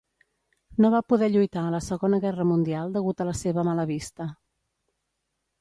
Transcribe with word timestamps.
No 0.85 0.89
va 0.93 1.01
poder 1.13 1.27
lluitar 1.33 1.65
a 1.67 1.75
la 1.75 1.83
Segona 1.89 2.21
Guerra 2.25 2.47
Mundial 2.53 2.97
degut 2.97 3.21
a 3.27 3.31
la 3.31 3.37
seva 3.45 3.67
mala 3.71 3.87
vista. 3.95 4.31